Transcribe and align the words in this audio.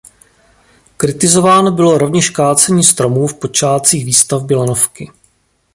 Kritizováno 0.97 1.71
bylo 1.71 1.97
rovněž 1.97 2.29
kácení 2.29 2.83
stromů 2.83 3.27
v 3.27 3.33
počátcích 3.35 4.05
výstavby 4.05 4.55
lanovky. 4.55 5.11